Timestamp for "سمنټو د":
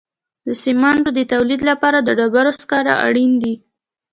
0.63-1.19